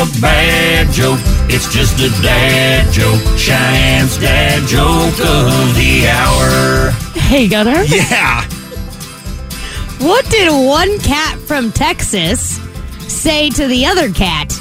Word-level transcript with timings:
a 0.00 0.20
bad 0.20 0.90
joke. 0.92 1.18
It's 1.48 1.72
just 1.72 1.98
a 2.00 2.08
dad 2.22 2.90
joke. 2.92 3.20
Cheyenne's 3.36 4.16
dad 4.18 4.66
joke 4.66 5.18
of 5.20 5.74
the 5.76 6.08
hour. 6.08 6.90
Hey, 7.20 7.48
Gunner. 7.48 7.82
Yeah. 7.82 8.44
What 9.98 10.24
did 10.30 10.48
one 10.50 10.98
cat 11.00 11.38
from 11.38 11.70
Texas 11.72 12.56
say 13.12 13.50
to 13.50 13.66
the 13.66 13.84
other 13.86 14.10
cat? 14.10 14.52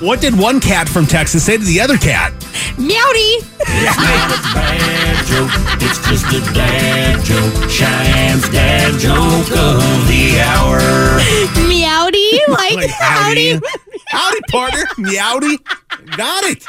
What 0.00 0.20
did 0.20 0.36
one 0.36 0.60
cat 0.60 0.88
from 0.88 1.06
Texas 1.06 1.44
say 1.44 1.58
to 1.58 1.64
the 1.64 1.80
other 1.80 1.96
cat? 1.98 2.32
Meowdy. 2.76 3.46
It's 3.72 3.96
not 3.96 4.30
a 4.32 4.54
bad 4.54 5.26
joke. 5.26 5.50
It's 5.80 5.98
just 6.08 6.26
a 6.34 6.40
dad 6.54 7.22
joke. 7.24 7.70
Cheyenne's 7.70 8.48
dad 8.48 8.98
joke 8.98 9.50
of 9.56 10.08
the 10.08 10.40
hour. 10.40 10.80
Meowdy. 11.68 12.48
Like, 12.48 12.74
Like, 12.76 12.90
howdy. 12.90 13.52
howdy. 13.54 13.66
Howdy, 14.10 14.40
partner. 14.48 14.84
Meowdy. 14.98 16.16
Got 16.16 16.44
it. 16.44 16.66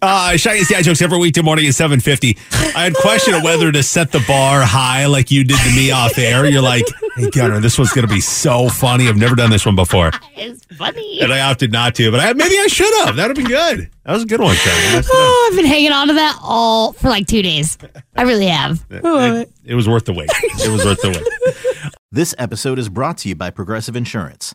Uh, 0.00 0.36
Cheyenne's 0.36 0.68
dad 0.68 0.84
jokes 0.84 1.02
every 1.02 1.18
weekday 1.18 1.42
morning 1.42 1.66
at 1.66 1.74
750. 1.74 2.38
I 2.76 2.84
had 2.84 2.94
question 2.94 3.34
of 3.34 3.42
whether 3.44 3.72
to 3.72 3.82
set 3.82 4.12
the 4.12 4.22
bar 4.28 4.62
high 4.62 5.06
like 5.06 5.32
you 5.32 5.42
did 5.42 5.58
to 5.58 5.70
me 5.74 5.90
off 5.90 6.16
air. 6.16 6.46
You're 6.46 6.62
like, 6.62 6.84
hey, 7.16 7.28
Gunner, 7.30 7.58
this 7.58 7.76
one's 7.76 7.92
going 7.92 8.06
to 8.06 8.12
be 8.14 8.20
so 8.20 8.68
funny. 8.68 9.08
I've 9.08 9.16
never 9.16 9.34
done 9.34 9.50
this 9.50 9.66
one 9.66 9.74
before. 9.74 10.12
It's 10.40 10.64
funny. 10.76 11.20
And 11.20 11.32
I 11.32 11.40
opted 11.40 11.72
not 11.72 11.96
to, 11.96 12.10
but 12.12 12.20
I, 12.20 12.32
maybe 12.34 12.56
I 12.56 12.68
should 12.68 12.92
have. 13.04 13.16
That 13.16 13.26
would 13.28 13.36
have 13.36 13.44
been 13.48 13.52
good. 13.52 13.90
That 14.04 14.12
was 14.12 14.22
a 14.22 14.26
good 14.26 14.40
one, 14.40 14.54
Cheyenne. 14.54 14.76
That's- 14.92 15.08
Oh, 15.12 15.48
I've 15.50 15.56
been 15.56 15.66
hanging 15.66 15.90
on 15.90 16.06
to 16.08 16.14
that 16.14 16.38
all 16.40 16.92
for 16.92 17.08
like 17.08 17.26
two 17.26 17.42
days. 17.42 17.76
I 18.14 18.22
really 18.22 18.46
have. 18.46 18.84
it, 18.88 19.50
it 19.64 19.74
was 19.74 19.88
worth 19.88 20.04
the 20.04 20.12
wait. 20.12 20.30
It 20.32 20.70
was 20.70 20.84
worth 20.84 21.00
the 21.02 21.08
wait. 21.10 21.94
This 22.12 22.34
episode 22.38 22.78
is 22.78 22.88
brought 22.88 23.18
to 23.18 23.28
you 23.28 23.34
by 23.34 23.50
Progressive 23.50 23.96
Insurance. 23.96 24.54